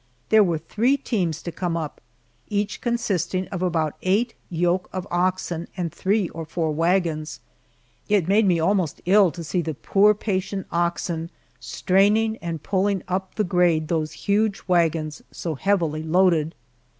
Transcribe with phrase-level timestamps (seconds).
[0.29, 2.01] There were three teams to come up,
[2.49, 7.39] each consisting of about eight yoke of oxen and three or four wagons.
[8.09, 11.29] It made me almost ill to see the poor patient oxen
[11.59, 16.55] straining and pulling up the grade those huge wagons so heavily loaded.